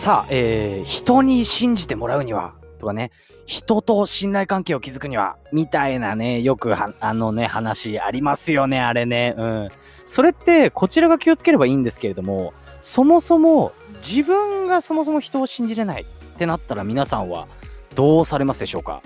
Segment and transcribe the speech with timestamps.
[0.00, 3.10] さあ、えー、人に信じてもらうには、とかね、
[3.44, 9.34] 人と信頼関係を築くには、みたいなね、よくは、あのね、話ありますよね、あれね。
[9.36, 9.68] うん。
[10.06, 16.04] それって、こちらが気をつければいいんですけれども、そもそも、自分がそもそも人を信じれないっ
[16.38, 17.46] てなったら皆さんは
[17.94, 19.02] どうされますでしょうか？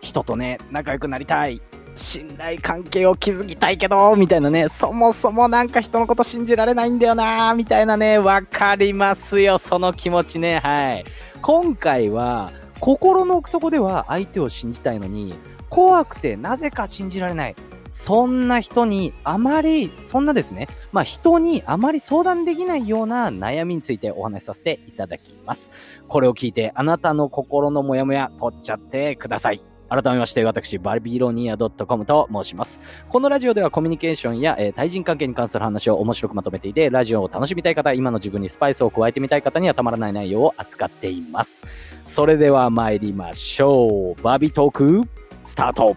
[0.00, 1.62] 人とね、仲良くなりたい。
[1.96, 11.04] 信頼関係を築きたいけど、みたいなね、そもそもなんか人のこと信じられないんだよな、みたいなね、わかりますよ、その気持ちね、はい。
[11.42, 12.50] 今回は、
[12.80, 15.34] 心の奥底では相手を信じたいのに、
[15.68, 17.54] 怖くてなぜか信じられない。
[17.90, 25.70] そんな人にあまり、そんなですね、まあ人にあまり相談できないような悩みについてお話しさせていただきます。
[26.08, 29.62] これを聞いてあなたの心のモヤモヤ取っちゃってください。
[29.92, 32.80] 改めまして、私、バビロニア .com と申します。
[33.10, 41.66] このラジオではコミュニケーションや、えー、対人関係に関する話を面白くまとめていて、ラジオを楽しみたい方、今の自分にスパイスを加えてみたい方にはたまらない内容を扱っています。
[42.04, 44.22] それでは参りましょう。
[44.22, 45.02] バビトーク、
[45.44, 45.94] スタート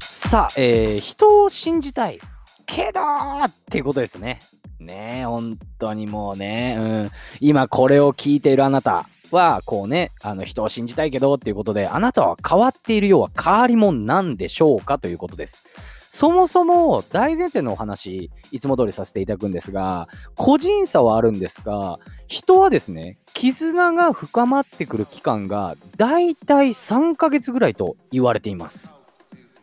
[0.00, 2.18] さあ、えー、人を信じたい。
[2.64, 3.00] けど
[3.44, 4.40] っていうことですね。
[4.86, 7.10] ねえ、本当にもうね、うん。
[7.40, 15.64] 今これを聞いているあなたは、こうね、あの人を信じたいけどっていうことで、あなたは変わっているようは変わり者なんでしょうかということです。
[16.14, 28.94] そもそも大前提のお話、いつも通りさせていただくんですが、個人差はあるんですが、人はですね、絆が深まってくる期間が、だいたい3ヶ月ぐらいと言われています。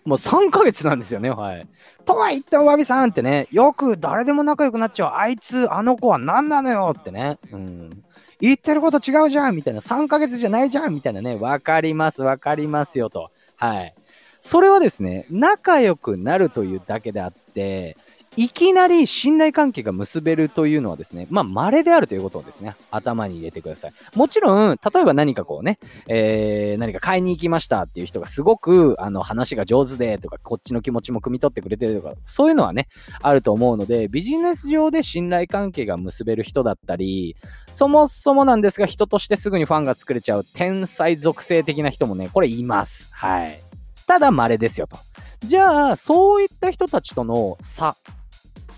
[0.10, 1.68] もう3ヶ月なんですよね、はい。
[2.04, 8.04] とは言っても、わびさんってね、よく誰でも仲良くなっちゃう、あいつ、あの子は何なのよってね、うん。
[8.42, 13.30] 言ってること違うじゃんみたいな、3ヶ月じゃないじゃんみたいなね、わかります、わかりますよと。
[13.56, 13.94] はい。
[14.40, 17.96] それはですね、仲良くなるというだけであって、
[18.40, 23.92] いきなり信頼関係が結べるというのはですね、まあ、稀であるということをですね、頭に入れてください。
[24.16, 25.78] もちろん、例えば何かこうね、
[26.08, 32.88] えー、何か買いに行きましたっていう人がすごく、あの、話が上手でとか、こっちの気持ちも汲み取ってくれてるとか、そういうのはね、
[33.22, 37.36] あると思うので、ビジネス上で信頼関係が結べる人だったり、
[37.70, 43.10] そもそもなんですが、人としてすぐにファンが作れちゃう天才属性的な人もね、これいます。
[43.12, 43.60] はい。
[44.08, 44.98] ただ稀ですよと。
[45.42, 47.98] じゃあ、そういった人たちとの差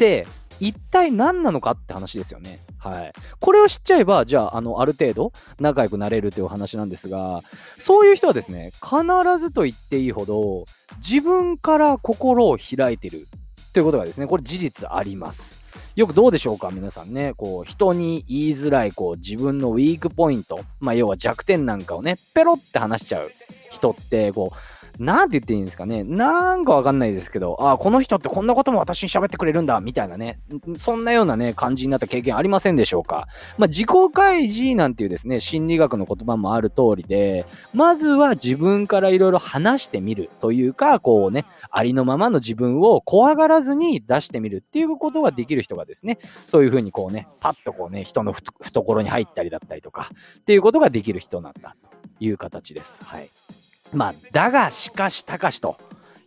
[0.01, 0.27] って
[0.59, 2.59] 一体何なのかって話ですよね。
[2.77, 3.13] はい。
[3.39, 7.41] これを知っちゃえば、じゃあ、あの、ある程度仲良くなれるという話なんですが、
[7.77, 9.03] そういう人はですね、必
[9.39, 10.65] ずと言っていいほど、
[10.97, 13.27] 自分から心を開いてる
[13.73, 15.61] ということがですね、これ事実あります。
[15.95, 23.31] よくどうでしょうか皆さんね、こう、人に言いづらい、こう、自分のウィークポイント、まあ、要は弱点なんかをね、ペロって話しちゃう
[23.71, 26.03] 人って、こう、なんて言っていいんですかね。
[26.03, 30.39] なんかわかんないですけど、ああ、この人ってこんなことも私に喋ってくれるんだ、みたいなね。
[30.77, 33.27] そんなようなね、感じになった経験ありませんでしょうか。
[33.57, 50.11] まあ、自己開示なんていうですね、心理学の言葉もある通りで、まずは自分からいろいろ話してみるというか、こうね、ありのままの自分を怖がらずに出してみるっていうことができる人がですね、そういうふうにこうね、パッとこうね、人の懐に入ったりだったりとか、
[50.41, 52.99] っていうことができる人なんだという形です。
[53.01, 53.29] はい。
[53.93, 55.77] まあ、だが、しかし、たかしと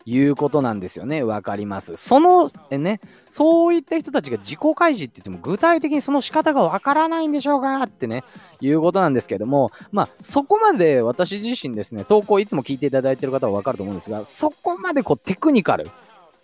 [0.07, 1.23] いうことなんですよね。
[1.23, 1.97] わかります。
[1.97, 8.23] その、えね、そういった人たちが自己開示って言っても、具体的にその仕方がわからないんでしょうかってね、
[8.61, 15.89] いうことなんですけども、まあ、そこまで私自身ですね、投稿いつも聞いていただいている方はわかると思うんですが、そこまでこうテクニカル、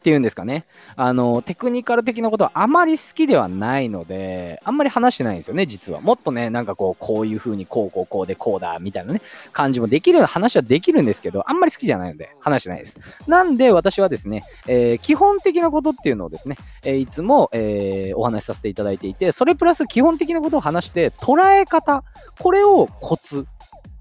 [0.01, 0.65] っていうんですかね。
[0.97, 6.01] あの、テクニカル的なことはあまり好きではないので、あんまり話してないんですよね、実は。
[6.01, 9.21] もっとね、なんかこう、こういう風にこうこうこうでこうだ、みたいなね、
[9.53, 12.99] 感じもできる話はできるんですけど、あんまり好きじゃないので、話してないです。
[13.27, 22.05] なんで、私はですね、えー、基本的なことっていうのをですね、えー、いつも、えー、お話しさせていただいていて、それプラス基本的なことを話して、捉え方、
[22.39, 23.47] これをコツ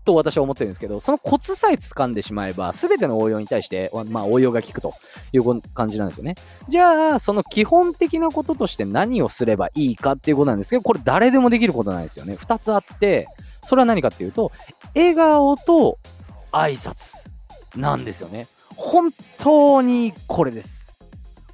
[0.10, 4.94] と私は思ってるんですけど、そのコツさえ掴んでしまえば、すべての応用に対して、まあ、応用が効くと
[5.32, 6.36] いう感じなんですよね。
[6.68, 12.36] じゃあ、その基本的なこととして何をすればいいかっていうことなんですけど、これ誰でもできることなんですよね。
[12.38, 13.28] 二つあって、
[13.62, 14.52] それは何かっていうと、
[14.96, 16.00] 笑顔と
[16.52, 17.18] 挨拶
[17.76, 18.48] なんですよね。
[18.76, 20.96] 本当にこれです。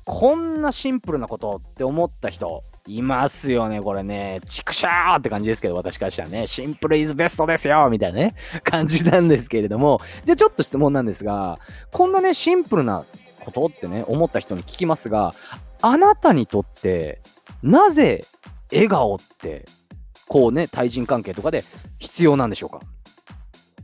[0.06, 4.42] こんなシンプルなことって思った人、いますよね、これね。
[4.46, 11.60] チクシャーって感じですけど、私からしたらね、シンプルイズベストですよみたいなね、感じなんですけれども、じゃあちょっと質問なんですが、
[11.92, 13.04] こんなね、シンプルな
[13.40, 15.34] ことってね、思った人に聞きますが、
[15.82, 17.22] あなたにとって、
[17.64, 18.26] なぜ
[18.72, 19.66] 笑顔って、
[20.28, 21.64] こうね、対人関係とかで
[22.00, 22.82] 必要なんでしょうか？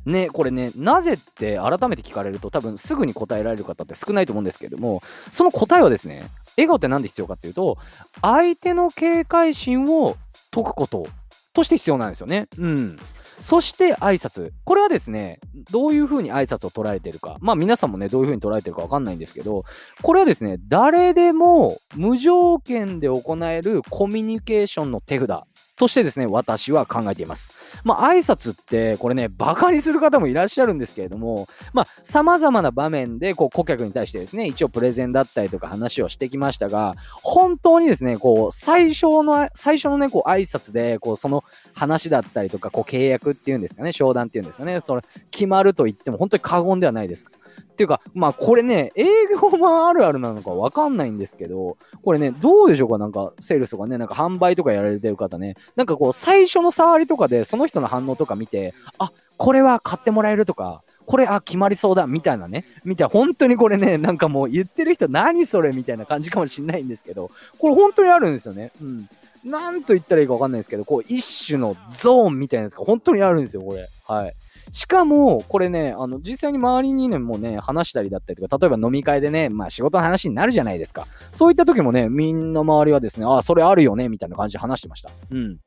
[0.04, 6.24] ね、これね、なぜって改めて聞かれると多分すぐに答えられる方って少ないと思うんですけれども、その答えはですね、
[6.58, 7.78] 笑顔って何で必要かっていうと、
[8.22, 10.18] 相手の警戒心を
[10.52, 11.08] 解くこと
[11.54, 12.48] として必要なんですよね。
[12.58, 12.98] うん。
[13.42, 14.52] そして挨拶。
[14.64, 15.40] これはですね、
[15.72, 17.38] どういうふうに挨拶を捉えてるか。
[17.42, 19.64] まあ皆さんもね、どういうふうに捉えてるかわかんないんですけど、
[20.04, 25.42] これはですね、誰でも無条件で行えるコミュニケーションの手札
[25.82, 27.56] としてですね、私は考えています。
[27.84, 36.94] まあ、挨拶って、これね、バカにする方もいらっしゃるんですけれども、まあ、様々な場面で、こう、顧客に対してですね、一応プレゼンだったりとか話をしてきましたが、
[37.24, 41.44] 本当にですね、こう、最初の、最初のね、こう、挨拶で、こう、その
[41.74, 45.02] 話だったりとか、こう、契約っていうんですかね、商談っていうんですかね、それ、
[45.32, 47.32] 決まると言っても本当に過言ではないです。
[47.72, 52.98] っていうか、まあこれね、営業マンあるあるなのかわかんないんですけど、これね、どうでしょうか？
[52.98, 62.66] なんか、セールスとかね、なんか販売とかやられてる方ね、なんかこう、最初の触りとかで、その人の反応とか見て、あ、これは買ってもらえるとか、これ、あ、決まりそうだ、みたいなね。
[62.86, 68.72] みたいな、本当にこれね、なんかもう言ってる人何それみたいな感じかもしんないんですけど、これ本当にあるんですよね。
[68.82, 69.08] うん。
[69.44, 73.90] なんと言ったらいいかわかんないですけど、こう、一種のゾーンみたいなやつが本当にあるんですよ、これ。
[74.08, 74.34] はい。
[74.72, 81.08] しかも、これね、あの、実際に周りにね、もうね、話したりだったりとか、例えば飲み会でね、まあ仕事の話になるじゃないですか。
[81.32, 85.10] そういった時もね、みんな周りはですね、ああ、それあるよね、みたいな感じで話してました。
[85.30, 85.58] うん。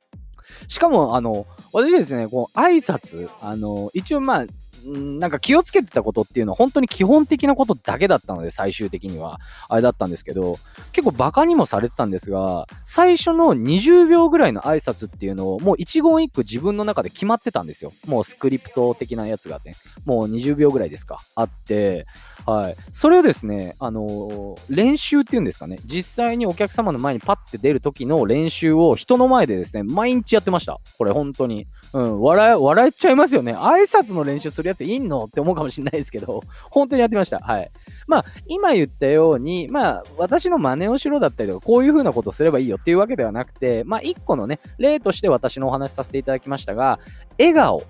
[0.69, 4.47] しかも、あの、私ですね、こう、挨拶、あの、一応まあ、
[4.87, 9.41] なんか気をつけてたことっていうのは本当に基本的なことだけだったので、最終的には。
[9.69, 10.59] あれだったんですけど、
[10.93, 17.93] 結構バカにもされてたんですが、最初の20秒ぐらいの挨拶っていうのをもう一言一句自分の中で決まってたんですよ。
[18.07, 22.07] もうスクリプト的なやつがね、もう20秒ぐらいですか、あって、
[22.47, 22.77] はい。
[22.93, 30.79] それをですね、あの、練習っていうんですかね、実際にお客様の前にパッて出る時の練習を人の前でですね、毎日やってました。
[30.99, 31.67] これ本当に。
[31.95, 33.55] うん、笑、笑っちゃいますよね。
[33.55, 37.39] 挨拶の練習するやついんのって思うかもしれないですけど、本当にやってました。
[37.39, 37.71] はい。
[38.09, 46.99] まあ、今言ったように、まあ、私の真似をしろだったりとか、こういう風なことすればいいよっていうわけではなくて、まあ、一個のね、例として私のお話しさせていただきましたが、
[47.39, 47.85] 笑顔。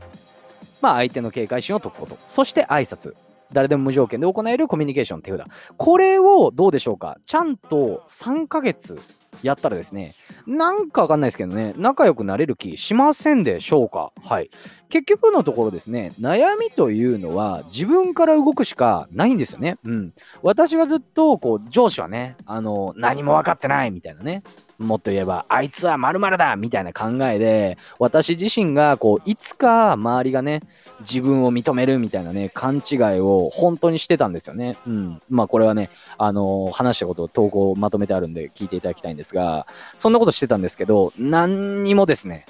[0.82, 2.18] まあ、相手の警戒心を解くこと。
[2.26, 3.14] そして挨拶。
[3.54, 5.46] 誰でも無条件で行えるコミュニケーション手札。
[5.78, 9.00] これをどうでしょうかちゃんと3ヶ月
[9.42, 10.14] やったらですね、
[10.46, 14.12] なんかわかんないですけどね、仲良くなれる気しませんでしょうか？
[14.22, 14.50] はい。
[14.94, 19.76] 結局のところですね、悩みというのは自分から動くしかないんですよね。
[19.84, 20.12] うん。
[20.40, 24.44] 私はずっと、こう、上司はね、あの、何も分かってないみたいなね。
[24.78, 30.60] もっと言えば、あいつは〇〇だみたいな考えで、私自身が、こう、いつか周りがね、
[31.00, 34.76] 自分を認めるみたいなね、勘違いを本当にしてたんですよね。
[34.86, 35.20] うん。
[35.28, 42.46] まあ、これはね、あのー、話したことを投稿まとめてあるんで聞いていただきたいんですが、そんなことしてたんですけど、何にもですね、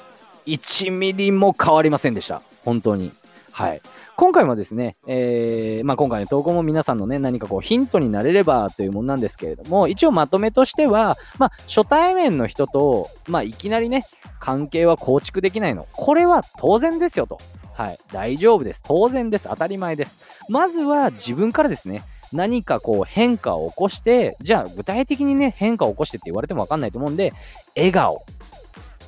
[0.46, 2.42] 1ミリも変わりませんでした。
[2.64, 3.12] 本当に。
[3.52, 3.80] はい。
[4.16, 14.06] 今回もですね、えー、まあ、今回の投稿も皆さんのね、何かこうヒントになれればというものなんですけれども、一応まとめとしては、まあ、初対面の人と、まあ、いきなりね、
[14.38, 15.88] 関係は構築できないの。
[15.92, 17.40] これは当然ですよと。
[17.72, 17.98] はい。
[18.12, 18.82] 大丈夫です。
[18.84, 19.48] 当然です。
[19.48, 20.18] 当たり前です。
[20.48, 27.32] まずは自分からですね、何かこう変化を起こして、じゃあ具体的にね、変化を起こしてって言われてもわかんないと思うんで、
[27.76, 28.24] 笑顔。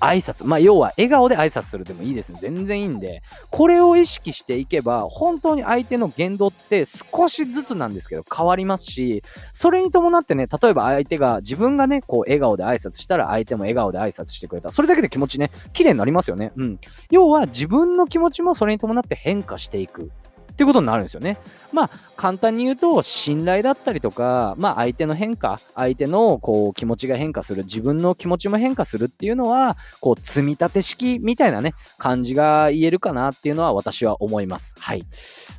[0.01, 0.47] 挨拶。
[0.47, 2.39] まあ、要は笑顔で挨拶するでもいいですね。
[2.41, 9.23] 全然いいんで、これを意識していけば、本当に相手の言動って少しずつなんですけど変わりますし、
[9.53, 14.71] それに伴ってね、例えば相手が、自分がね、こう笑顔で挨拶したら相手も笑顔で挨拶してくれた。
[14.71, 16.53] それだけで気持ちね、綺麗になりますよね。
[16.57, 16.79] うん。
[17.11, 20.11] 要は自分の気持ちもそれに伴って変化していく。
[20.53, 21.37] っていうことになるんですよね。
[21.76, 34.75] まあ、簡単に言うと、信頼だったりとか、まあ、相手の変化、相手のこう気持ちが変化する、自分の気持ちも変化するっていうのは、こう、積み立て式みたいなね、感じが言えるかなっていうのは私は思います。
[34.78, 35.04] はい。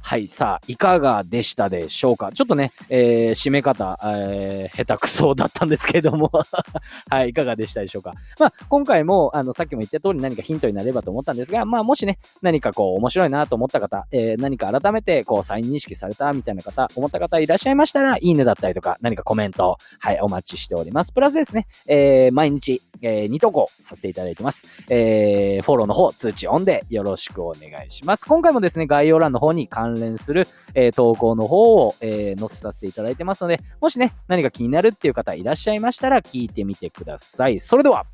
[0.01, 0.27] はい。
[0.27, 2.31] さあ、いかがでしたでしょうか？
[2.33, 6.31] ちょっとね、えー、締め方、えー、下手くそだったんですけれども
[7.11, 8.15] はい、いかがでしたでしょうか？
[8.39, 21.11] まあ、今回も、あの、さっきも言った通り何かヒントになればと思ったんですが、まあ、もしね、何かこう、面白いなと思った方、えー、何か改めて、こう、再認識されたみたいな方、思った方いらっしゃいましたら、いいねだったりとか、何かコメント、はい、お待ちしております。
[21.11, 24.63] プラスですね、えー、毎日、えー、2投稿させていただいてます。
[24.89, 28.25] えー、フォローの方、通知オンでよろしくお願いします。
[28.25, 37.59] 今回もですね、概要欄の方に関連する、えー、投稿の方を、えー、載せさせていただいてますので、もしね、何か気になるっていう方いらっしゃいましたら、聞いてみてください。
[37.59, 38.05] それでは、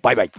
[0.00, 0.30] バイバイ。